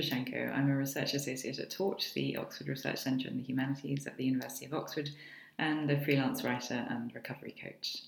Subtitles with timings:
[0.00, 0.56] Troscianko.
[0.56, 4.24] I'm a research associate at Torch, the Oxford Research Centre in the Humanities at the
[4.24, 5.10] University of Oxford,
[5.58, 8.04] and a freelance writer and recovery coach.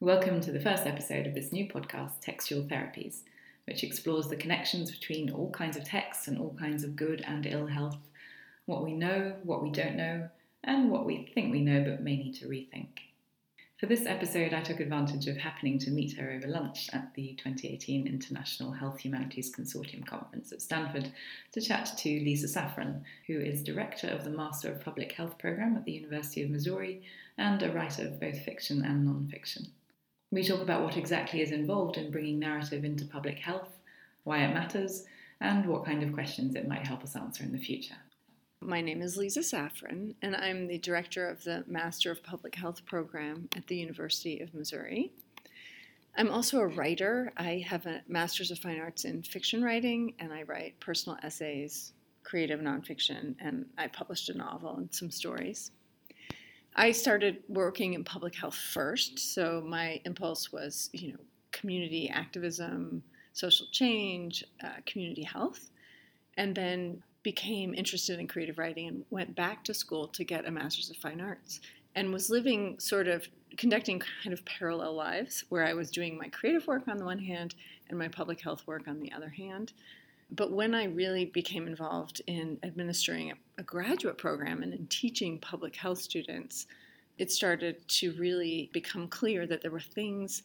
[0.00, 3.20] Welcome to the first episode of this new podcast, Textual Therapies,
[3.68, 7.46] which explores the connections between all kinds of texts and all kinds of good and
[7.46, 7.98] ill health,
[8.66, 10.28] what we know, what we don't know,
[10.64, 12.88] and what we think we know but may need to rethink.
[13.78, 17.34] For this episode, I took advantage of happening to meet her over lunch at the
[17.34, 21.12] 2018 International Health Humanities Consortium Conference at Stanford
[21.52, 25.76] to chat to Lisa Saffran, who is director of the Master of Public Health program
[25.76, 27.02] at the University of Missouri
[27.36, 29.68] and a writer of both fiction and non fiction.
[30.32, 33.78] We talk about what exactly is involved in bringing narrative into public health,
[34.24, 35.04] why it matters,
[35.40, 37.94] and what kind of questions it might help us answer in the future.
[38.60, 42.84] My name is Lisa Saffran, and I'm the director of the Master of Public Health
[42.84, 45.12] program at the University of Missouri.
[46.16, 47.32] I'm also a writer.
[47.36, 51.92] I have a Master's of Fine Arts in Fiction Writing, and I write personal essays,
[52.24, 55.70] creative nonfiction, and I published a novel and some stories.
[56.74, 61.20] I started working in public health first, so my impulse was, you know,
[61.52, 63.04] community activism,
[63.34, 65.70] social change, uh, community health.
[66.36, 70.50] And then became interested in creative writing and went back to school to get a
[70.50, 71.60] master's of fine arts
[71.94, 76.28] and was living sort of conducting kind of parallel lives where I was doing my
[76.28, 77.54] creative work on the one hand
[77.90, 79.74] and my public health work on the other hand.
[80.30, 85.38] But when I really became involved in administering a, a graduate program and in teaching
[85.38, 86.66] public health students,
[87.18, 90.44] it started to really become clear that there were things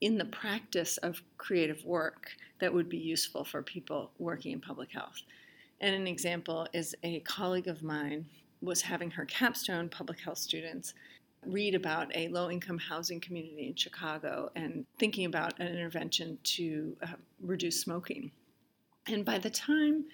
[0.00, 2.28] in the practice of creative work
[2.60, 5.20] that would be useful for people working in public health.
[5.80, 8.26] And an example is a colleague of mine
[8.62, 10.94] was having her capstone public health students
[11.44, 16.96] read about a low income housing community in Chicago and thinking about an intervention to
[17.02, 17.08] uh,
[17.40, 18.32] reduce smoking.
[19.06, 20.06] And by the time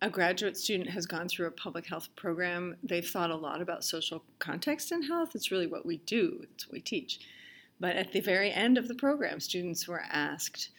[0.00, 3.84] a graduate student has gone through a public health program, they've thought a lot about
[3.84, 5.30] social context and health.
[5.34, 7.20] It's really what we do, it's what we teach.
[7.78, 10.70] But at the very end of the program, students were asked,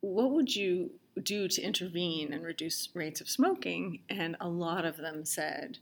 [0.00, 0.90] What would you
[1.22, 5.78] do to intervene and reduce rates of smoking, and a lot of them said,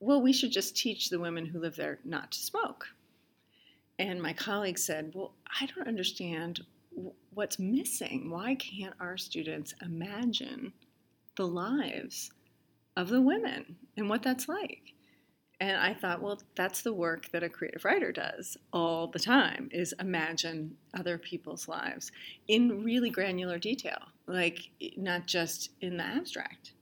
[0.00, 2.88] well, we should just teach the women who live there not to smoke.
[3.98, 6.60] And my colleague said, well, I don't understand
[7.32, 8.30] what's missing.
[8.30, 10.72] Why can't our students imagine
[11.36, 12.30] the lives
[12.96, 14.85] of the women and what that's like?
[15.58, 19.70] And I thought, well, that's the work that a creative writer does all the time
[19.72, 22.12] is imagine other people's lives
[22.46, 26.72] in really granular detail, like not just in the abstract.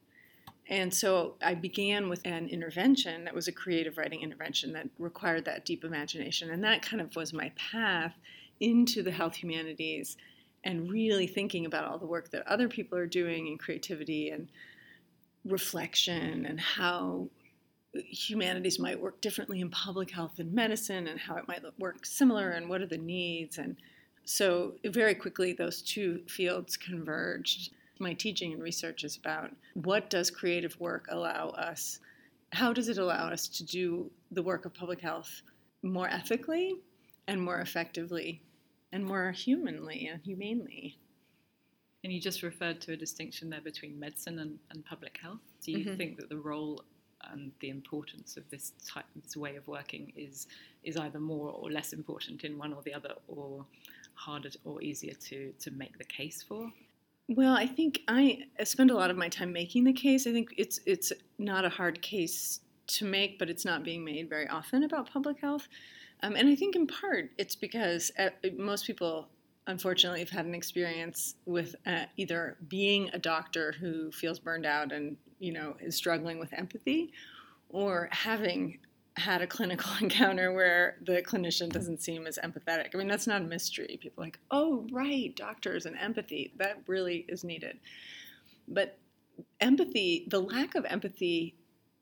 [0.69, 5.45] And so I began with an intervention that was a creative writing intervention that required
[5.45, 6.51] that deep imagination.
[6.51, 8.15] And that kind of was my path
[8.61, 10.17] into the health humanities
[10.65, 14.49] and really thinking about all the work that other people are doing in creativity and
[15.45, 17.29] reflection and how
[17.95, 22.51] humanities might work differently in public health and medicine and how it might work similar
[22.51, 23.77] and what are the needs and
[24.27, 27.73] so very quickly those two fields converged.
[27.99, 32.01] My teaching and research is about what does creative work allow us
[32.55, 35.43] how does it allow us to do the work of public health
[35.83, 36.77] more ethically
[37.27, 38.41] and more effectively
[38.93, 40.97] and more humanly and humanely.
[42.05, 45.41] And you just referred to a distinction there between medicine and, and public health.
[45.63, 45.97] Do you mm-hmm.
[45.97, 46.85] think that the role
[47.33, 50.47] and the importance of this type, this way of working is
[50.83, 53.65] is either more or less important in one or the other, or
[54.15, 56.71] harder or easier to to make the case for?
[57.29, 60.27] Well, I think I spend a lot of my time making the case.
[60.27, 64.29] I think it's it's not a hard case to make, but it's not being made
[64.29, 65.69] very often about public health.
[66.23, 69.29] Um, and I think in part it's because uh, most people,
[69.67, 74.93] unfortunately, have had an experience with uh, either being a doctor who feels burned out
[74.93, 77.13] and you know, is struggling with empathy,
[77.69, 78.79] or having
[79.17, 82.95] had a clinical encounter where the clinician doesn't seem as empathetic.
[82.95, 83.99] I mean, that's not a mystery.
[84.01, 87.79] People are like, oh, right, doctors and empathy, that really is needed.
[88.67, 88.99] But
[89.61, 91.57] empathy, the lack of empathy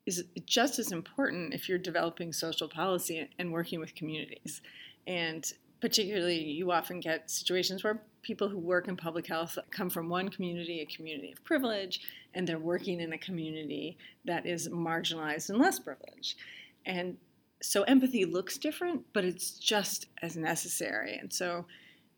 [0.05, 4.61] is just as important if you're developing social policy and working with communities.
[5.05, 5.51] And
[5.83, 10.29] particularly, you often get situations where people who work in public health come from one
[10.29, 11.99] community, a community of privilege,
[12.33, 16.37] and they're working in a community that is marginalized and less privileged.
[16.85, 17.17] And
[17.61, 21.17] so empathy looks different, but it's just as necessary.
[21.17, 21.65] And so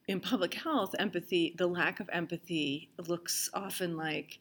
[0.08, 4.38] in public health, empathy, the lack of empathy looks often like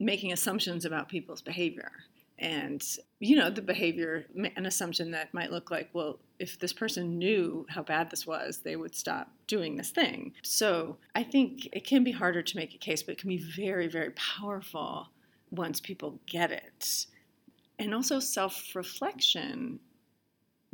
[0.00, 1.92] making assumptions about people's behavior
[2.38, 2.84] and
[3.18, 7.64] you know the behavior an assumption that might look like well if this person knew
[7.70, 12.04] how bad this was they would stop doing this thing so i think it can
[12.04, 15.08] be harder to make a case but it can be very very powerful
[15.50, 17.06] once people get it.
[17.78, 19.80] And also self reflection,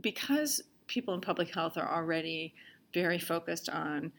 [0.01, 2.55] because people in public health are already
[2.95, 4.13] very focused on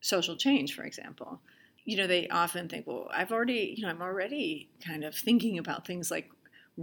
[0.00, 1.40] social change, for example.
[1.84, 5.58] You know, they often think, well, I've already, you know, I'm already kind of thinking
[5.58, 6.30] about things like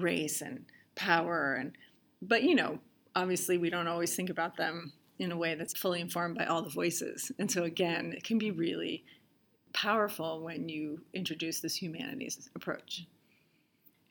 [0.02, 0.66] race and
[0.96, 1.74] power and
[2.22, 2.80] but you know,
[3.16, 6.62] obviously we don't always think about them in a way that's fully informed by all
[6.62, 7.32] the voices.
[7.40, 9.04] And so again, it can be really
[9.74, 13.06] powerful when you introduce this humanities approach.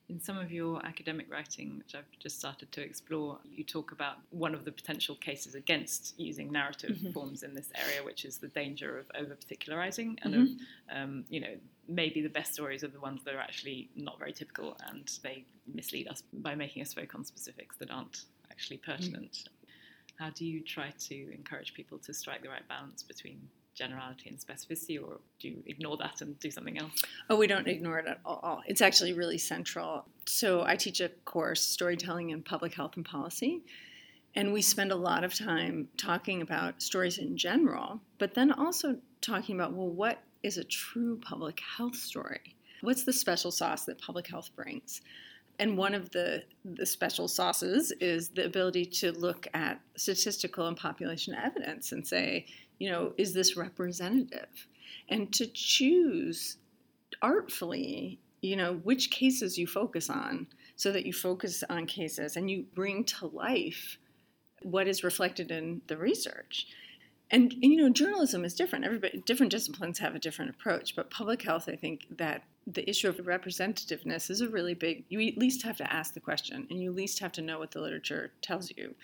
[0.09, 4.19] In some of your academic writing, which I've just started to explore, you talk about
[4.31, 7.11] one of the potential cases against using narrative mm-hmm.
[7.11, 10.43] forms in this area, which is the danger of over particularizing and mm-hmm.
[10.43, 11.57] of, um, you know,
[11.89, 15.45] maybe the best stories are the ones that are actually not very typical and they
[15.75, 19.33] mislead us by making us focus on specifics that aren't actually pertinent.
[19.33, 20.25] Mm-hmm.
[20.25, 24.39] How do you try to encourage people to strike the right balance between generality and
[24.39, 27.03] specificity, or do you ignore that and do something else?
[27.31, 28.63] Oh, we don't ignore it at all.
[28.67, 30.07] It's actually really central.
[30.27, 33.63] So I teach a course, Storytelling in Public Health and Policy.
[34.35, 38.97] And we spend a lot of time talking about stories in general, but then also
[39.21, 42.55] talking about, well, what is a true public health story?
[42.83, 45.01] What's the special sauce that public health brings?
[45.59, 50.77] And one of the, the special sauces is the ability to look at statistical and
[50.77, 52.47] population evidence and say,
[52.79, 54.67] you know, is this representative?
[55.09, 56.59] And to choose
[57.23, 60.47] artfully, you know, which cases you focus on
[60.77, 63.99] so that you focus on cases and you bring to life
[64.63, 66.67] what is reflected in the research.
[67.31, 68.85] And, and, you know, journalism is different.
[68.85, 70.95] Everybody, different disciplines have a different approach.
[70.95, 75.05] But public health, I think that the issue of representativeness is a really big.
[75.09, 77.59] You at least have to ask the question, and you at least have to know
[77.59, 78.95] what the literature tells you.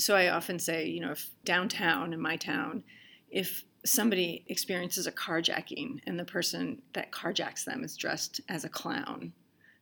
[0.00, 2.82] So I often say, you know, if downtown in my town,
[3.30, 8.68] if somebody experiences a carjacking and the person that carjacks them is dressed as a
[8.68, 9.32] clown,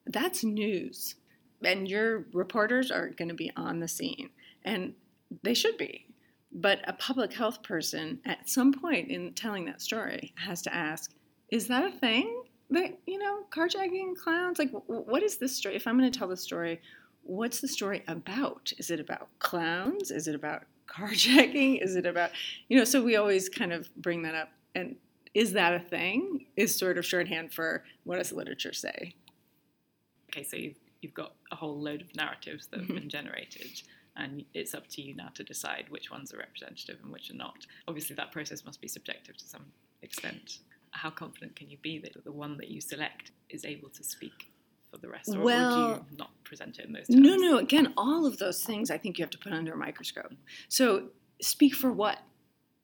[0.06, 1.15] that's news.
[1.62, 4.31] And your reporters are going to be on the scene,
[4.65, 4.94] and
[5.43, 6.06] they should be.
[6.53, 11.12] But a public health person at some point in telling that story has to ask,
[11.50, 12.43] is that a thing?
[12.71, 14.59] That, you know, carjacking clowns?
[14.59, 15.75] Like, what is this story?
[15.75, 16.81] If I'm going to tell the story,
[17.28, 18.72] what's the story about?
[18.78, 20.10] Is it about clowns?
[20.10, 21.82] Is it about carjacking?
[21.82, 22.30] Is it about,
[22.69, 24.48] you know, so we always kind of bring that up.
[24.75, 24.96] And
[25.34, 26.46] is that a thing?
[26.56, 29.14] Is sort of shorthand for what does the literature say?
[30.30, 32.98] Okay, so you've, you've got a whole load of narratives that have mm-hmm.
[32.98, 33.82] been generated,
[34.16, 37.36] and it's up to you now to decide which ones are representative and which are
[37.36, 37.66] not.
[37.86, 39.66] Obviously, that process must be subjective to some
[40.02, 40.58] extent.
[40.90, 44.50] How confident can you be that the one that you select is able to speak
[44.90, 47.20] for the rest, or, well, or do you not present it in those terms?
[47.20, 47.58] No, no.
[47.58, 50.32] Again, all of those things I think you have to put under a microscope.
[50.69, 51.08] So
[51.40, 52.19] speak for what?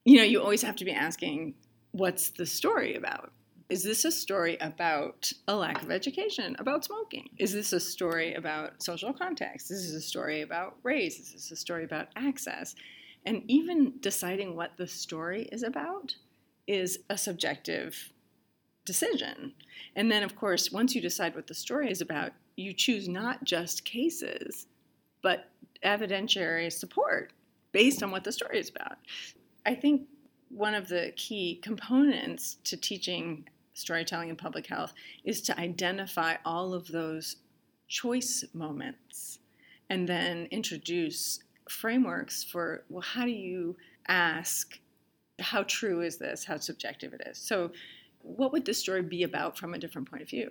[0.05, 1.55] You know, you always have to be asking,
[1.93, 3.33] what's the story about?
[3.71, 7.31] Is this a story about a lack of education, about smoking?
[7.39, 9.71] Is this a story about social context?
[9.71, 11.19] Is this a story about race?
[11.19, 12.75] Is this a story about access?
[13.25, 16.15] And even deciding what the story is about
[16.67, 18.11] is a subjective
[18.85, 19.53] decision.
[19.97, 23.45] And then, of course, once you decide what the story is about, you choose not
[23.45, 24.67] just cases,
[25.23, 25.51] but
[25.85, 27.33] evidentiary support
[27.73, 28.99] based on what the story is about.
[29.67, 30.09] I think
[30.49, 34.95] one of the key components to teaching storytelling in public health
[35.25, 37.37] is to identify all of those
[37.89, 39.41] choice moments
[39.91, 43.77] and then introduce frameworks for well how do you
[44.09, 44.79] ask
[45.41, 47.71] how true is this how subjective it is so
[48.25, 50.51] what would this story be about from a different point of view?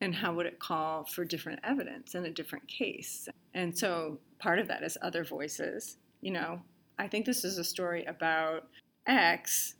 [0.00, 3.28] And how would it call for different evidence in a different case?
[3.54, 5.96] And so part of that is other voices.
[6.20, 6.60] You know,
[6.98, 8.66] I think this is a story about
[9.06, 9.76] X.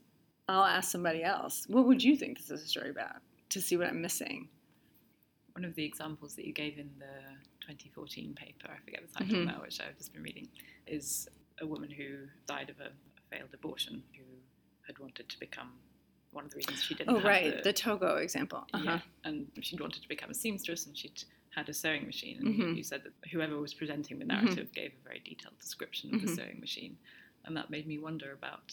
[0.49, 3.17] I'll ask somebody else, what would you think this is a story about
[3.51, 4.49] to see what I'm missing?
[5.55, 9.39] One of the examples that you gave in the 2014 paper, I forget the title
[9.39, 9.49] mm-hmm.
[9.49, 10.49] now, which I've just been reading,
[10.87, 11.29] is
[11.61, 12.91] a woman who died of a
[13.35, 14.25] failed abortion who
[14.87, 15.73] had wanted to become
[16.33, 17.15] one of the reasons she didn't.
[17.15, 18.65] Oh, right, the, the, Togo example.
[18.73, 18.85] Uh-huh.
[18.85, 21.23] Yeah, and she wanted to become a seamstress, and she'd
[21.55, 22.39] had a sewing machine.
[22.41, 22.75] And mm-hmm.
[22.75, 24.45] you said that whoever was presenting the mm-hmm.
[24.45, 24.81] narrative mm-hmm.
[24.81, 26.27] gave a very detailed description of mm-hmm.
[26.27, 26.97] the sewing machine,
[27.45, 28.73] and that made me wonder about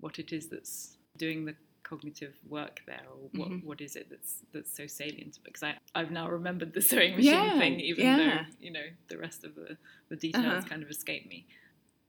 [0.00, 3.66] what it is that's doing the cognitive work there, or what, mm-hmm.
[3.66, 5.38] what is it that's that's so salient?
[5.44, 8.16] Because I I've now remembered the sewing machine yeah, thing, even yeah.
[8.16, 9.76] though you know the rest of the
[10.08, 10.68] the details uh-huh.
[10.68, 11.46] kind of escape me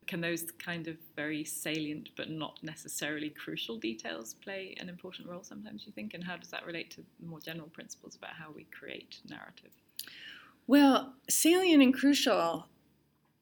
[0.08, 5.44] can those kind of very salient but not necessarily crucial details play an important role
[5.44, 8.66] sometimes you think and how does that relate to more general principles about how we
[8.78, 9.72] create narrative
[10.68, 12.68] well salient and crucial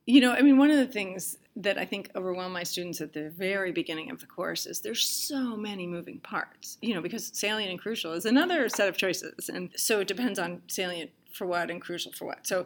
[0.06, 3.14] you know i mean one of the things that I think overwhelm my students at
[3.14, 7.30] the very beginning of the course is there's so many moving parts, you know, because
[7.34, 9.50] salient and crucial is another set of choices.
[9.50, 12.48] And so it depends on salient for what and crucial for what.
[12.48, 12.66] So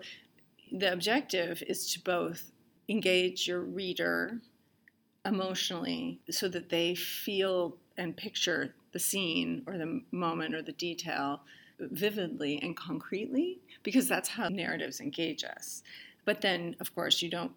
[0.72, 2.52] the objective is to both
[2.90, 4.40] engage your reader
[5.26, 11.42] emotionally so that they feel and picture the scene or the moment or the detail
[11.80, 15.84] vividly and concretely because that's how narratives engage us.
[16.26, 17.52] But then, of course, you don't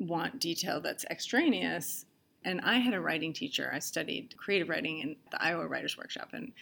[0.00, 2.06] want detail that's extraneous.
[2.44, 3.70] And I had a writing teacher.
[3.72, 6.30] I studied creative writing in the Iowa Writers Workshop.
[6.32, 6.52] And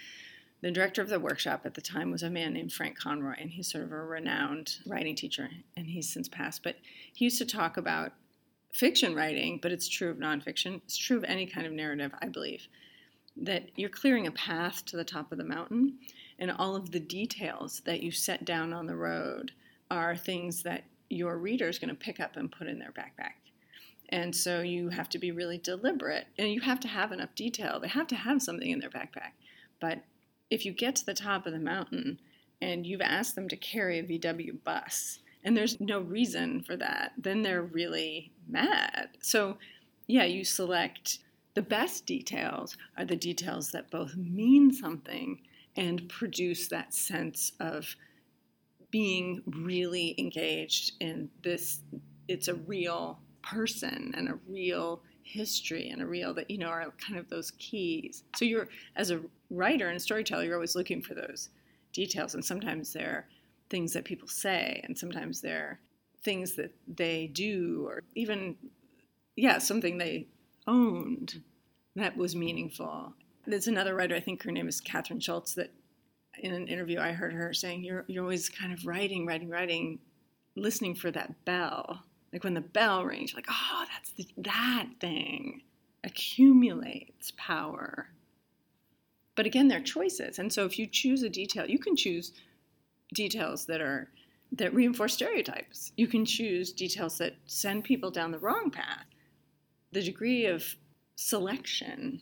[0.63, 3.35] the director of the workshop at the time was a man named Frank Conroy.
[3.39, 5.51] And he's sort of a renowned writing teacher.
[5.77, 6.63] And he's since passed.
[6.63, 6.77] But
[7.13, 8.13] he used to talk about
[8.73, 10.77] fiction writing, but it's true of nonfiction.
[10.85, 12.69] It's true of any kind of narrative, I believe,
[13.37, 15.99] that you're clearing a path to the top of the mountain.
[16.39, 19.53] And all of the details that you set down on the road
[19.91, 23.35] are things that your reader is going to pick up and put in their backpack.
[24.09, 27.81] And so you have to be really deliberate and you have to have enough detail.
[27.81, 29.33] They have to have something in their backpack.
[29.81, 30.03] But
[30.53, 32.21] if you get to the top of the mountain
[32.61, 37.13] and you've asked them to carry a VW bus and there's no reason for that,
[37.17, 39.09] then they're really mad.
[39.21, 39.57] So,
[40.07, 41.21] yeah, you select
[41.55, 45.41] the best details are the details that both mean something
[45.77, 47.97] and produce that sense of
[48.91, 51.81] being really engaged in this
[52.29, 56.93] it's a real person and a real history and a real that you know are
[56.99, 59.21] kind of those keys so you're as a
[59.53, 61.51] writer and storyteller you're always looking for those
[61.93, 63.29] details and sometimes they're
[63.71, 65.81] things that people say and sometimes they're
[66.25, 68.57] things that they do or even
[69.37, 70.27] yeah something they
[70.67, 71.43] owned
[71.97, 73.13] that was meaningful
[73.47, 75.73] there's another writer i think her name is Kathryn Schulz that
[76.39, 79.99] in an interview, I heard her saying, "You're you're always kind of writing, writing, writing,
[80.57, 82.05] listening for that bell.
[82.33, 85.63] Like when the bell rings, like, oh, that's the, that thing
[86.05, 88.09] accumulates power."
[89.35, 92.33] But again, they're choices, and so if you choose a detail, you can choose
[93.15, 94.11] details that are
[94.53, 95.93] that reinforce stereotypes.
[95.97, 99.07] You can choose details that send people down the wrong path.
[99.93, 100.77] The degree of
[101.17, 102.21] selection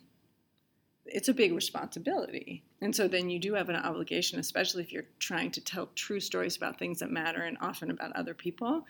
[1.11, 2.63] it's a big responsibility.
[2.81, 6.21] And so then you do have an obligation, especially if you're trying to tell true
[6.21, 8.85] stories about things that matter and often about other people.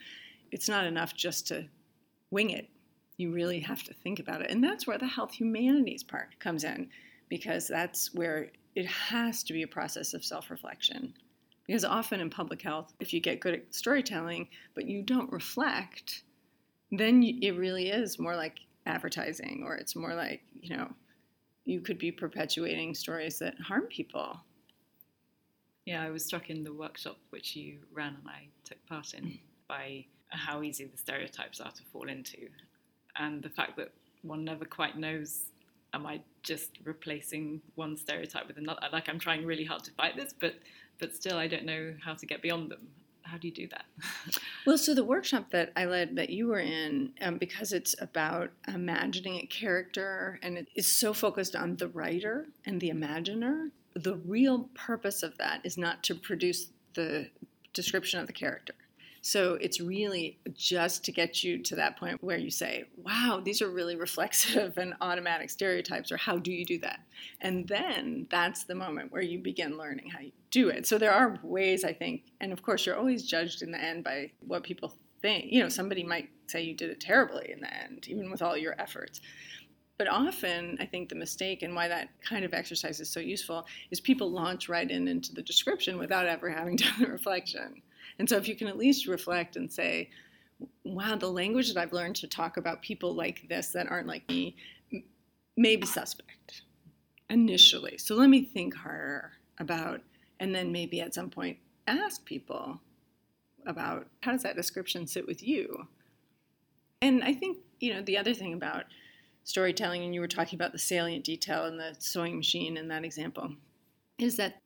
[0.51, 1.67] It's not enough just to
[2.29, 2.69] wing it.
[3.17, 4.51] You really have to think about it.
[4.51, 6.89] And that's where the health humanities part comes in,
[7.31, 11.13] because that's where it has to be a process of self reflection.
[11.65, 16.23] Because often in public health, if you get good at storytelling, but you don't reflect,
[16.91, 20.91] then it really is more like advertising, or it's more like, you know,
[21.63, 24.37] you could be perpetuating stories that harm people.
[25.85, 29.23] Yeah, I was struck in the workshop which you ran and I took part in
[29.23, 29.39] mm.
[29.69, 32.49] by how easy the stereotypes are to fall into,
[33.15, 35.45] and the fact that one never quite knows
[35.93, 38.81] am I just replacing one stereotype with another?
[38.91, 40.55] Like I'm trying really hard to fight this, but
[40.99, 42.87] but still I don't know how to get beyond them
[43.31, 43.85] how do you do that?
[44.65, 48.51] well, so the workshop that I led that you were in, um, because it's about
[48.67, 54.15] imagining a character and it is so focused on the writer and the imaginer, the
[54.15, 57.29] real purpose of that is not to produce the
[57.73, 58.73] description of the character.
[59.21, 63.61] So it's really just to get you to that point where you say, wow, these
[63.61, 67.01] are really reflexive and automatic stereotypes, or how do you do that?
[67.39, 70.87] And then that's the moment where you begin learning how you do it.
[70.87, 74.03] So there are ways, I think, and of course, you're always judged in the end
[74.03, 75.45] by what people think.
[75.51, 78.57] You know, somebody might say you did it terribly in the end, even with all
[78.57, 79.21] your efforts.
[79.99, 83.67] But often, I think the mistake and why that kind of exercise is so useful
[83.91, 87.83] is people launch right in into the description without ever having done the reflection.
[88.21, 90.11] And so if you can at least reflect and say,
[90.83, 94.29] wow, the language that I've learned to talk about people like this that aren't like
[94.29, 94.55] me
[95.57, 96.61] may be suspect
[97.31, 97.97] initially.
[97.97, 100.01] So let me think harder about,
[100.39, 102.79] and then maybe at some point ask people
[103.65, 105.87] about how does that description sit with you?
[107.01, 108.83] And I think, you know, the other thing about
[109.45, 113.03] storytelling, and you were talking about the salient detail and the sewing machine in that
[113.03, 113.55] example,
[114.19, 114.59] is that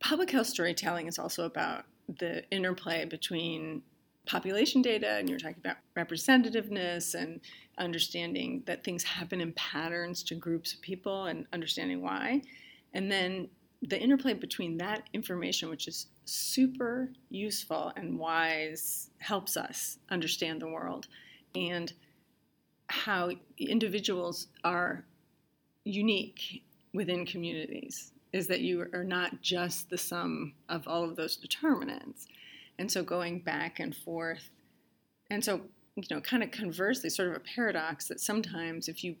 [0.00, 1.84] public health storytelling is also about
[2.18, 3.82] the interplay between
[4.26, 7.40] population data and you're talking about representativeness and
[7.78, 12.42] understanding that things happen in patterns to groups of people and understanding why.
[12.92, 13.48] And then
[13.82, 20.68] the interplay between that information which is super useful and wise helps us understand the
[20.68, 21.06] world
[21.54, 21.92] and
[22.88, 25.04] how individuals are
[25.84, 31.36] unique within communities is that you are not just the sum of all of those
[31.36, 32.26] determinants.
[32.78, 34.50] And so going back and forth.
[35.30, 35.62] And so
[35.96, 39.16] you know, kind of conversely, sort of a paradox that sometimes if you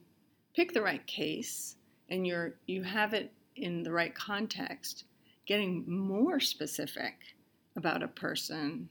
[0.54, 1.76] pick the right case
[2.08, 5.04] and you're you have it in the right context,
[5.46, 7.14] getting more specific
[7.76, 8.88] about a person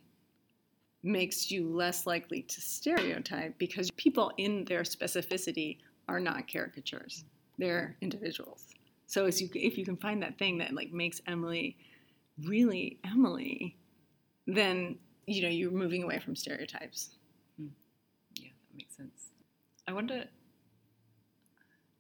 [1.04, 5.78] makes you less likely to stereotype because people in their specificity
[6.10, 7.24] are not caricatures.
[7.58, 8.68] They're individuals.
[9.08, 11.78] So as you, if you can find that thing that like makes Emily
[12.46, 13.76] really Emily,
[14.46, 17.12] then you know you're moving away from stereotypes.
[17.58, 17.68] Hmm.
[18.36, 19.30] Yeah, that makes sense.
[19.88, 20.26] I wonder,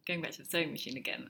[0.06, 1.30] going back to the sewing machine again,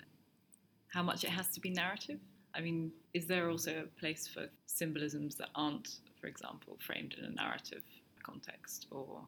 [0.92, 2.20] how much it has to be narrative.
[2.56, 7.26] I mean, is there also a place for symbolisms that aren't, for example, framed in
[7.26, 7.84] a narrative
[8.24, 9.22] context or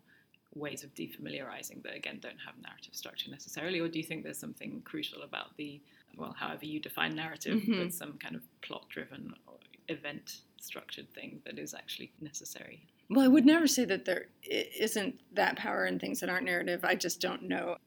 [0.55, 4.39] ways of defamiliarizing that again don't have narrative structure necessarily or do you think there's
[4.39, 5.79] something crucial about the
[6.17, 7.83] well however you define narrative mm-hmm.
[7.83, 9.33] but some kind of plot driven
[9.89, 12.81] event structured thing that is actually necessary?
[13.09, 16.83] Well i would never say that there isn't that power in things that aren't narrative.
[16.83, 17.77] I just don't know.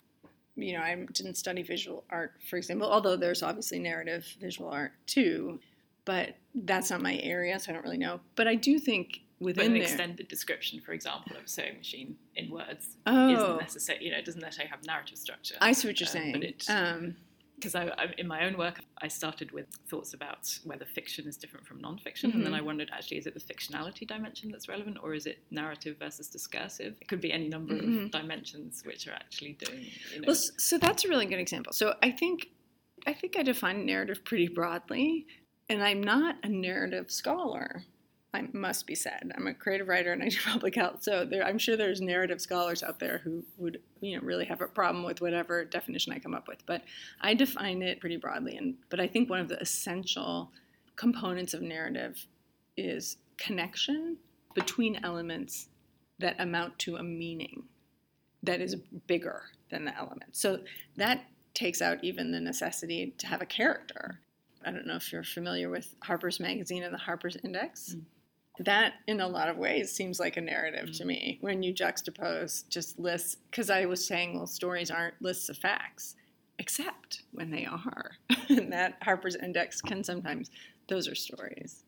[0.54, 4.92] You know i didn't study visual art for example although there's obviously narrative visual art
[5.06, 5.58] too
[6.04, 8.20] but that's not my area so i don't really know.
[8.36, 9.82] But i do think within but an there.
[9.82, 13.32] extended description, for example, of a sewing machine in words oh.
[13.32, 14.04] isn't necessary.
[14.04, 15.56] You know, it doesn't necessarily have narrative structure.
[15.60, 16.54] I see what you're um, saying.
[16.68, 17.16] Um,
[17.62, 21.36] because I, I, in my own work, I started with thoughts about whether fiction is
[21.36, 22.38] different from nonfiction, mm-hmm.
[22.38, 22.54] and then mm-hmm.
[22.54, 26.26] I wondered actually, is it the fictionality dimension that's relevant, or is it narrative versus
[26.28, 26.96] discursive?
[27.00, 28.04] It could be any number mm-hmm.
[28.04, 29.86] of dimensions which are actually doing.
[30.12, 30.26] You know.
[30.28, 31.72] Well, so that's a really good example.
[31.72, 32.48] So I think,
[33.06, 35.26] I think I define narrative pretty broadly,
[35.68, 37.84] and I'm not a narrative scholar.
[38.34, 39.30] I must be said.
[39.36, 42.40] I'm a creative writer and I do public health, so there, I'm sure there's narrative
[42.40, 46.18] scholars out there who would, you know, really have a problem with whatever definition I
[46.18, 46.64] come up with.
[46.64, 46.82] But
[47.20, 50.50] I define it pretty broadly, and but I think one of the essential
[50.96, 52.26] components of narrative
[52.76, 54.16] is connection
[54.54, 55.68] between elements
[56.18, 57.64] that amount to a meaning
[58.42, 60.36] that is bigger than the element.
[60.36, 60.60] So
[60.96, 64.20] that takes out even the necessity to have a character.
[64.64, 67.94] I don't know if you're familiar with Harper's Magazine and the Harper's Index.
[67.94, 68.04] Mm
[68.58, 70.92] that in a lot of ways seems like a narrative mm-hmm.
[70.92, 75.48] to me when you juxtapose just lists because i was saying well stories aren't lists
[75.48, 76.16] of facts
[76.58, 78.12] except when they are.
[78.48, 80.50] And that harper's index can sometimes
[80.88, 81.84] those are stories.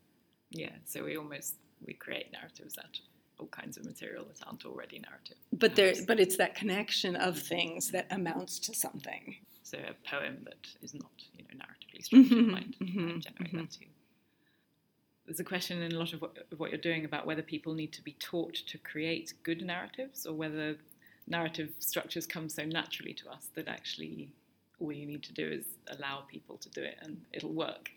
[0.49, 4.65] Yeah so we almost we create narratives out of all kinds of material that aren't
[4.65, 5.37] already narrative.
[5.53, 9.35] But there but it's that connection of things that amounts to something.
[9.63, 13.57] So a poem that is not you know narratively structured mm-hmm, might, mm-hmm, generate mm-hmm.
[13.57, 13.85] that too
[15.25, 17.73] there's a question in a lot of what, of what, you're doing about whether people
[17.73, 20.75] need to be taught to create good narratives or whether
[21.27, 24.29] narrative structures come so naturally to us that actually
[24.79, 27.89] all you need to do is allow people to do it and it'll work.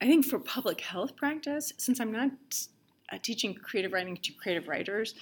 [0.00, 2.30] I think for public health practice, since I'm not
[3.12, 5.14] uh, teaching creative writing to creative writers,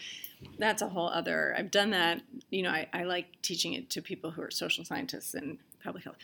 [0.58, 1.54] that's a whole other.
[1.58, 2.20] I've done that.
[2.50, 6.04] You know, I, I like teaching it to people who are social scientists and public
[6.04, 6.16] health.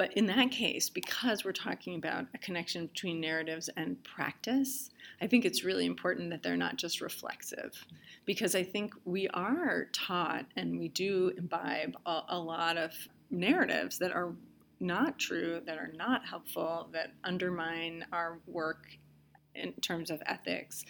[0.00, 4.88] But in that case, because we're talking about a connection between narratives and practice,
[5.20, 7.84] I think it's really important that they're not just reflexive.
[8.24, 12.94] Because I think we are taught and we do imbibe a, a lot of
[13.30, 14.32] narratives that are
[14.80, 18.86] not true, that are not helpful, that undermine our work
[19.54, 20.82] in terms of ethics.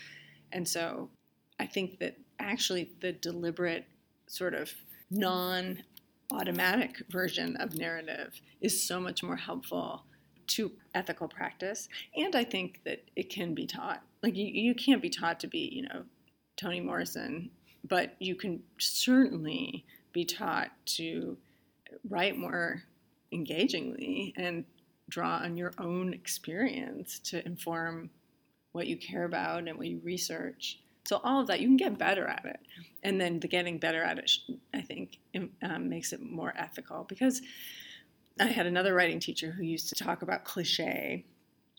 [0.52, 1.10] And so
[1.58, 3.86] I think that actually the deliberate
[4.28, 4.72] sort of
[5.10, 5.82] non
[6.32, 10.04] automatic version of narrative is so much more helpful
[10.48, 11.88] to ethical practice.
[12.16, 14.02] And I think that it can be taught.
[14.22, 16.04] Like, you, you can't be taught to be, you know,
[16.56, 17.50] Toni Morrison,
[17.88, 21.36] but you can certainly be taught to
[22.08, 22.82] write more
[23.32, 24.64] engagingly and
[25.08, 28.10] draw on your own experience to inform
[28.72, 30.80] what you care about and what you research.
[31.10, 32.60] So all of that, you can get better at it,
[33.02, 34.30] and then the getting better at it,
[34.72, 35.18] I think,
[35.60, 37.02] um, makes it more ethical.
[37.02, 37.42] Because
[38.38, 41.24] I had another writing teacher who used to talk about cliche,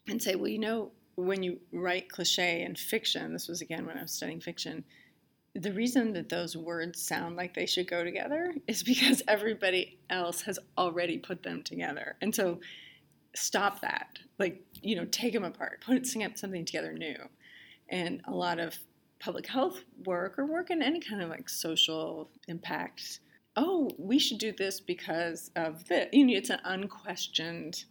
[0.09, 3.97] and say, well, you know, when you write cliche in fiction, this was again when
[3.97, 4.83] I was studying fiction.
[5.55, 10.41] The reason that those words sound like they should go together is because everybody else
[10.41, 12.17] has already put them together.
[12.21, 12.59] And so
[13.33, 14.19] stop that.
[14.39, 17.15] Like, you know, take them apart, put something together new.
[17.87, 18.77] And a lot of
[19.21, 23.19] public health work or work in any kind of like social impact.
[23.55, 26.09] Oh, we should do this because of this.
[26.11, 27.85] You know, it's an unquestioned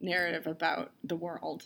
[0.00, 1.64] narrative about the world.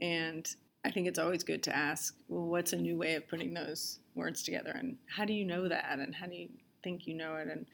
[0.00, 0.46] And
[0.84, 4.00] I think it's always good to ask, well, what's a new way of putting those
[4.14, 4.72] words together?
[4.74, 5.98] And how do you know that?
[5.98, 6.48] And how do you
[6.84, 7.48] think you know it?
[7.48, 7.66] And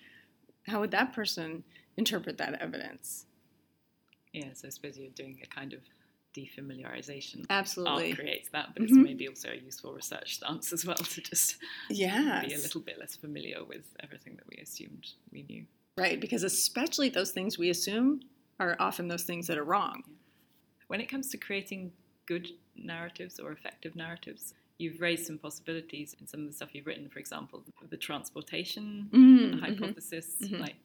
[0.67, 1.65] how would that person
[1.97, 3.27] interpret that evidence?
[4.33, 5.81] Yeah, so I suppose you're doing a kind of
[6.35, 7.45] defamiliarization.
[7.51, 8.11] Absolutely.
[8.11, 8.87] Art creates that, but Mhm.
[8.89, 11.57] it's maybe also a useful research stance as well to just
[11.91, 12.47] Yes.
[12.49, 15.67] be a little bit less familiar with everything that we assumed we knew.
[15.99, 18.23] Right, because especially those things we assume
[18.59, 20.03] are often those things that are wrong.
[20.89, 21.93] When it comes to creating
[22.27, 26.87] good narratives or effective narratives, you've raised some possibilities in some of the stuff you've
[26.87, 30.61] written, for example, the transportation Mm, hypothesis, mhm.
[30.61, 30.77] like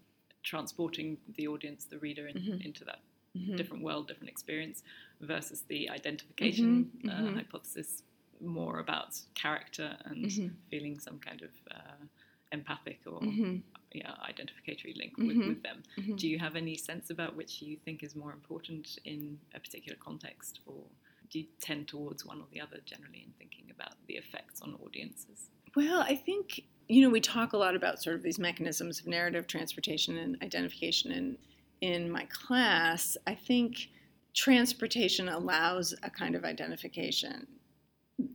[0.44, 2.66] transporting the audience, the reader, in, Mhm.
[2.66, 3.00] into that
[3.36, 3.56] mhm.
[3.58, 4.84] different world, different experience,
[5.22, 7.36] versus the identification Mhm, Uh, mhm.
[7.36, 8.04] hypothesis,
[8.40, 10.56] more about character and Mhm.
[10.70, 12.06] feeling some kind of uh,
[12.52, 15.48] empathic or Mhm, yeah, identificatory link with, Mhm.
[15.48, 15.84] with them.
[15.98, 16.16] mhm.
[16.18, 19.98] Do you have any sense about which you think is more important in a particular
[19.98, 20.84] context, or
[21.30, 24.76] do you tend towards one or the other generally in thinking about the effects on
[24.76, 25.50] audiences?
[25.76, 29.08] Well, I think, you know, we talk a lot about sort of these mechanisms of
[29.08, 31.38] narrative transportation and identification in,
[31.82, 33.18] in my class.
[33.28, 33.90] I think
[34.38, 37.48] transportation allows a kind of identification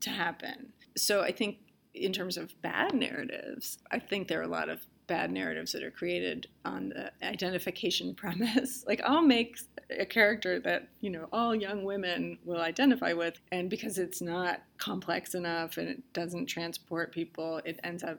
[0.00, 0.72] to happen.
[0.96, 1.58] So I think
[1.94, 5.82] in terms of bad narratives, I think there are a lot of bad narratives that
[5.84, 8.84] are created on the identification premise.
[8.86, 9.58] like I'll make
[9.96, 14.62] a character that, you know, all young women will identify with and because it's not
[14.78, 18.18] complex enough and it doesn't transport people, it ends up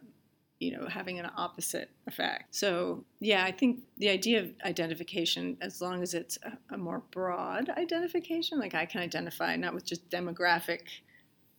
[0.63, 2.55] you know having an opposite effect.
[2.55, 7.01] So yeah i think the idea of identification as long as it's a, a more
[7.11, 10.81] broad identification like i can identify not with just demographic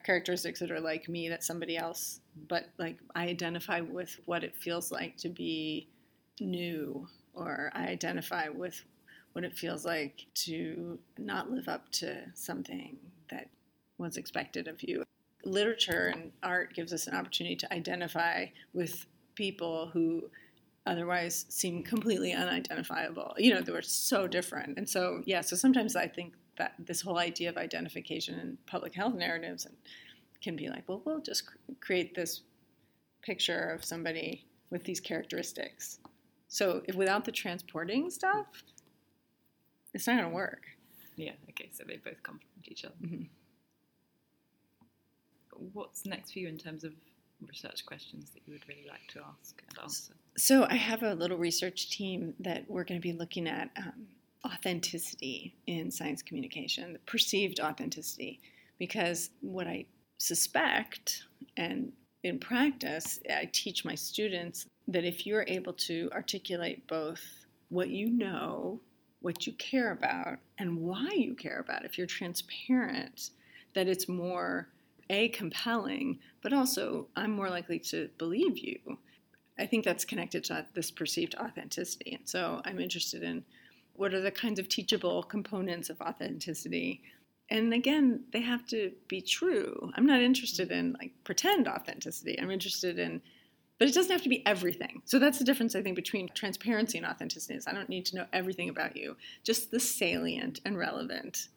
[0.05, 4.55] characteristics that are like me that somebody else but like i identify with what it
[4.57, 5.89] feels like to be
[6.41, 8.85] new or i identify with
[9.33, 12.97] what it feels like to not live up to something
[13.31, 13.49] that
[13.99, 15.03] was expected of you
[15.45, 20.31] literature and art gives us an opportunity to identify with people who
[20.87, 25.97] otherwise seem completely unidentifiable you know they were so different and so yeah so sometimes
[25.97, 29.75] i think that this whole idea of identification in public health narratives and
[30.43, 32.43] can be like well we'll just cr- create this
[33.23, 35.99] picture of somebody with these characteristics
[36.49, 38.47] so if, without the transporting stuff
[39.95, 40.63] it's not going to work
[41.17, 42.95] Yeah, okay, so they both complement each other.
[43.01, 43.29] Mhm.
[45.73, 46.93] What's next for you in terms of
[47.47, 50.15] research questions that you would really like to ask and answer?
[50.37, 54.07] So I have a little research team that we're going to be looking at um,
[54.45, 58.41] authenticity in science communication, the perceived authenticity,
[58.79, 59.87] because what I
[60.19, 61.25] suspect
[61.57, 67.21] and in practice, I teach my students that if you're able to articulate both
[67.69, 68.81] what you know,
[69.21, 73.31] what you care about, and why you care about, if you're transparent,
[73.75, 74.69] that it's more
[75.11, 78.99] a compelling, but also I'm more likely to believe you.
[79.59, 82.15] I think that's connected to this perceived authenticity.
[82.15, 83.45] And so I'm interested in
[83.95, 87.03] what are the kinds of teachable components of authenticity.
[87.51, 89.93] And again, they have to be true.
[89.95, 92.41] I'm not interested in like pretend authenticity.
[92.41, 93.23] I'm interested in
[93.79, 95.03] but it doesn't have to be everything.
[95.05, 97.55] So that's the difference I think between transparency and authenticity.
[97.55, 101.49] Is I don't need to know everything about you, just the salient and relevant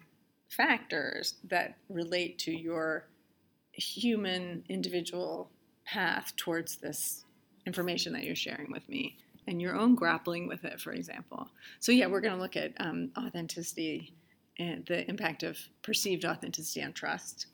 [0.50, 3.08] factors that relate to your
[3.78, 5.50] human individual
[5.86, 7.24] path towards this
[7.66, 11.50] information that you're sharing with me and your own grappling with it, for example.
[11.80, 14.14] So, yeah, we're going to look at um, authenticity
[14.60, 17.48] and the impact of perceived authenticity on trust.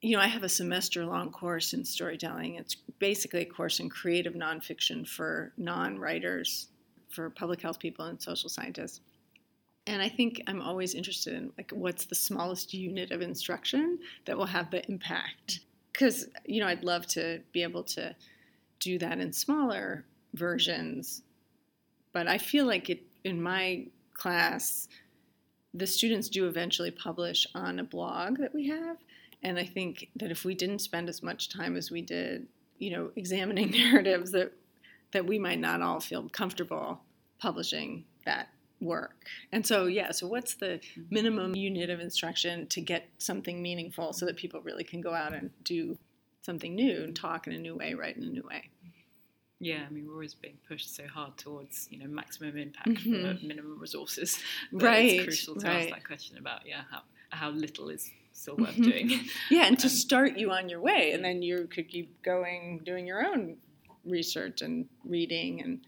[0.00, 2.56] You know, I have a semester long course in storytelling.
[2.56, 6.68] It's basically a course in creative nonfiction for non writers,
[7.10, 9.00] for public health people, and social scientists.
[9.86, 14.36] And I think I'm always interested in like what's the smallest unit of instruction that
[14.36, 15.60] will have the impact.
[15.92, 18.14] Because you know, I'd love to be able to
[18.80, 21.22] do that in smaller versions,
[22.12, 24.88] but I feel like it in my class,
[25.72, 28.96] the students do eventually publish on a blog that we have,
[29.42, 32.46] and I think that if we didn't spend as much time as we did,
[32.78, 34.52] you know, examining narratives, that
[35.12, 37.00] that we might not all feel comfortable
[37.38, 38.48] publishing that
[38.84, 39.24] work.
[39.52, 44.26] And so, yeah, so what's the minimum unit of instruction to get something meaningful so
[44.26, 45.98] that people really can go out and do
[46.42, 48.70] something new and talk in a new way, write in a new way?
[49.60, 53.38] Yeah, I mean, we're always being pushed so hard towards, you know, maximum impact Mhm.
[53.38, 54.36] for minimum resources.
[54.72, 55.76] that Right, It's crucial to right.
[55.86, 58.84] ask that question about, yeah, how, how little is still worth Mhm.
[58.84, 59.08] doing.
[59.50, 62.80] Yeah, and to Um, start you on your way, and then you could keep going,
[62.84, 63.56] doing your own
[64.04, 65.80] research and reading, and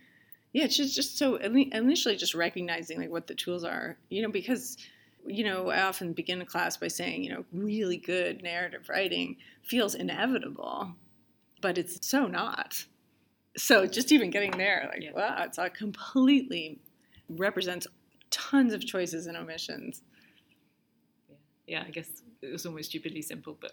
[0.57, 4.31] yeah, it's just just so initially just recognizing like what the tools are, you know,
[4.31, 4.79] because
[5.27, 9.37] you know I often begin a class by saying you know really good narrative writing
[9.65, 10.95] feels inevitable,
[11.61, 12.87] but it's so not.
[13.59, 15.13] So just even getting there, like Yeah.
[15.13, 16.81] wow, it's all completely
[17.29, 17.87] represents
[18.31, 20.01] tons of choices and omissions.
[21.67, 23.73] yeah, I guess it was almost stupidly simple, but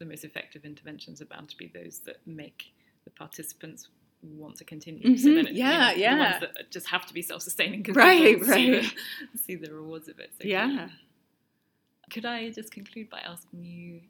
[0.00, 2.72] the most effective interventions are bound to be those that make
[3.04, 3.88] the participants
[4.32, 5.02] want to continue.
[5.02, 5.16] Mm-hmm.
[5.16, 6.14] So then it, yeah, you know, yeah.
[6.14, 8.92] The ones that just have to be self-sustaining because Right, see, right.
[9.32, 10.30] the, see the rewards of it.
[10.40, 10.88] So Yeah.
[12.10, 14.00] Could I just conclude by asking you,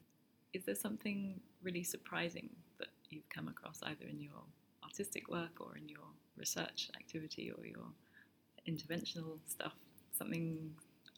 [0.53, 4.43] is there something really surprising that you've come across either in your
[4.83, 6.03] artistic work or in your
[6.37, 7.87] research activity or your
[8.67, 9.73] interventional stuff?
[10.17, 10.71] Something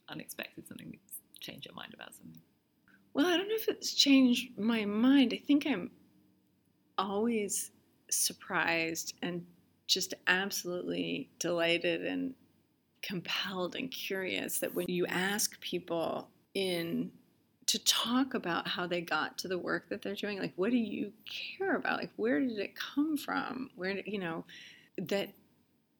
[0.08, 2.40] unexpected, something that's changed your mind about something?
[3.14, 5.32] Well, I don't know if it's changed my mind.
[5.34, 5.90] I think I'm
[6.96, 7.70] always
[8.10, 9.44] surprised and
[9.86, 12.34] just absolutely delighted and
[13.02, 17.10] compelled and curious that when you ask people in
[17.66, 20.78] to talk about how they got to the work that they're doing like what do
[20.78, 21.12] you
[21.58, 21.98] care about?
[21.98, 23.70] Like where did it come from?
[23.76, 24.44] Where did, you know
[24.96, 25.30] that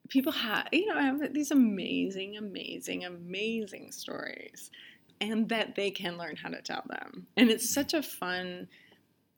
[0.09, 4.71] people have you know have these amazing amazing amazing stories
[5.21, 7.27] and that they can learn how to tell them.
[7.37, 8.68] And it's such a fun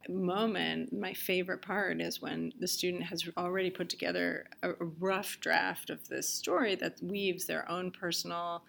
[0.09, 5.91] moment my favorite part is when the student has already put together a, rough draft
[5.91, 8.63] of this story that weaves their own personal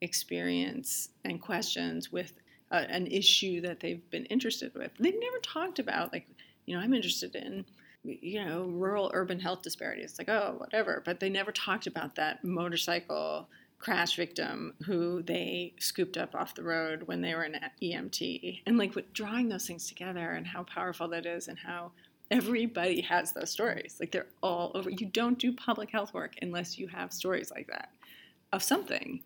[0.00, 2.32] experience and questions with
[2.70, 4.92] a, an issue that they've been interested with.
[4.98, 6.26] They've never talked about like
[6.66, 7.64] you know i'm interested in
[8.04, 10.16] you know rural urban health disparities.
[10.18, 11.02] Like oh whatever.
[11.04, 13.48] But they never talked about that motorcycle
[13.78, 18.76] crash victim who they scooped up off the road when they were in EMT and
[18.76, 21.92] like drawing those things together and how powerful that is and how
[22.30, 24.90] everybody has those stories like they're all over.
[24.90, 27.90] You don't do public health work unless you have stories like that
[28.52, 29.22] of something.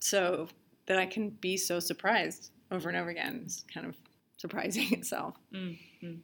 [0.00, 0.48] So
[0.86, 3.94] that I can be so surprised over and over again is kind of
[4.38, 5.36] surprising itself.
[5.54, 6.14] Mm-hmm.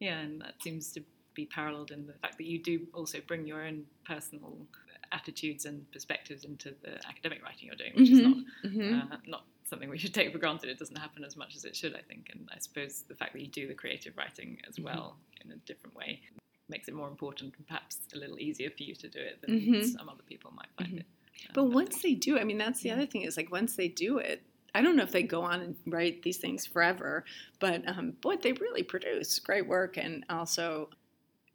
[0.00, 1.02] Yeah, and that seems to
[1.34, 4.66] be paralleled in the fact that you do also bring your own personal
[5.12, 9.12] attitudes and perspectives into the academic writing you're doing, which is not Mhm.
[9.12, 10.68] uh, not something we should take for granted.
[10.70, 12.30] It doesn't happen as much as it should, I think.
[12.32, 14.84] And I suppose the fact that you do the creative writing as Mm-hmm.
[14.84, 16.20] well in a different way
[16.68, 19.60] makes it more important and perhaps a little easier for you to do it than
[19.60, 19.84] Mhm.
[19.98, 21.00] some other people might find Mhm.
[21.00, 21.06] it.
[21.54, 22.94] But Um, once they do, I mean, that's the Yeah.
[22.96, 24.42] other thing is like once they do it,
[24.74, 27.24] I don't know if they go on and write these things forever,
[27.58, 29.96] but um, boy, they really produce great work.
[29.96, 30.90] And also,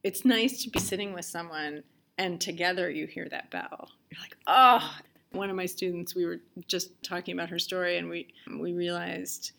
[0.04, 1.84] it's nice to be sitting with someone
[2.18, 3.90] and together you hear that bell.
[4.10, 4.96] You're like, oh,
[5.32, 9.52] one of my students, we were just talking about her story and we, we realized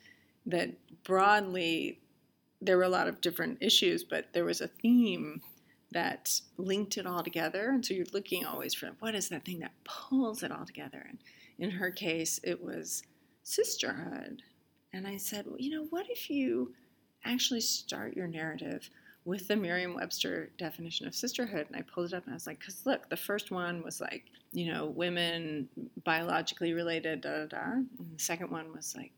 [0.47, 0.71] that
[1.05, 2.01] broadly
[2.61, 5.43] there were a lot of different issues, but there was a theme
[5.93, 7.71] that linked it all together.
[7.71, 11.07] And so you're looking always for what is that thing that pulls it all together.
[11.09, 11.19] And
[11.59, 13.03] in her case, it was
[13.43, 14.43] sisterhood.
[14.93, 16.75] And I said, well, you know, what if you
[17.25, 18.91] actually start your narrative
[19.27, 21.67] with the Merriam Webster definition of sisterhood?
[21.69, 24.01] And I pulled it up and I was like, because look, the first one was
[24.01, 25.69] like, you know, women
[26.05, 27.73] biologically related, da da da.
[27.73, 29.13] And the second one was like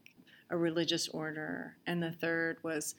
[0.50, 1.76] a religious order.
[1.86, 2.96] And the third was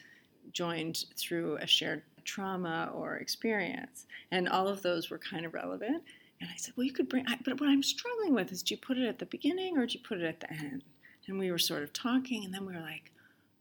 [0.53, 4.05] joined through a shared trauma or experience.
[4.31, 6.03] And all of those were kind of relevant.
[6.39, 8.73] And I said, well, you could bring, I, but what I'm struggling with is do
[8.75, 10.83] you put it at the beginning or do you put it at the end?
[11.27, 13.11] And we were sort of talking, and then we were like,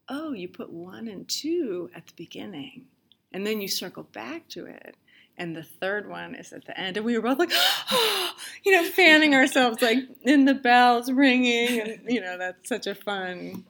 [0.08, 2.86] oh, you put one and two at the beginning,
[3.32, 4.96] and then you circle back to it.
[5.36, 6.96] And the third one is at the end.
[6.96, 8.32] And we were both like, oh,
[8.64, 11.80] you know, fanning ourselves, like in the bells ringing.
[11.80, 13.64] And, you know, that's such a fun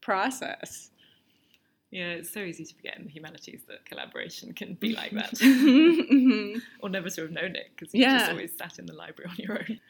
[0.00, 0.90] process.
[1.90, 5.32] Yeah, it's so easy to forget in the humanities that collaboration can be like that.
[5.32, 6.62] Mhm.
[6.80, 8.18] or never to have known it because you Yeah.
[8.20, 9.80] just always sat in the library on your own.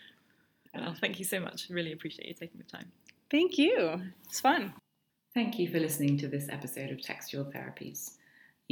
[0.74, 1.68] Well, thank you so much.
[1.70, 2.90] Really appreciate you taking the time.
[3.30, 4.02] Thank you.
[4.24, 4.74] It's fun.
[5.34, 8.16] Thank you for listening to this episode of Textual Therapies.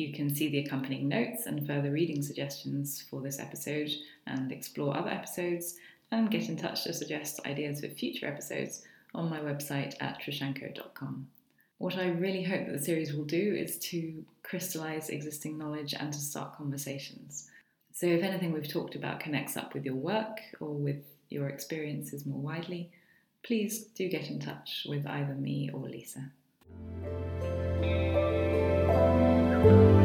[0.00, 3.90] You can see the accompanying notes and further reading suggestions for this episode
[4.26, 5.76] and explore other episodes
[6.10, 8.82] and get in touch to suggest ideas for future episodes
[9.14, 11.28] on my website at troscianko.com.
[11.76, 16.10] What I really hope that the series will do is to crystallize existing knowledge and
[16.10, 17.50] to start conversations.
[17.92, 22.24] So, if anything we've talked about connects up with your work or with your experiences
[22.24, 22.90] more widely,
[23.42, 26.30] please do get in touch with either me or Lisa.
[29.62, 29.99] Thank you.